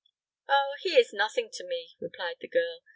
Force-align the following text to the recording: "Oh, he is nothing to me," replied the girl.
"Oh, 0.49 0.77
he 0.81 0.95
is 0.97 1.13
nothing 1.13 1.51
to 1.53 1.63
me," 1.63 1.89
replied 1.99 2.37
the 2.41 2.47
girl. 2.47 2.79